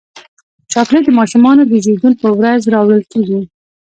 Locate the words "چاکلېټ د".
0.71-1.09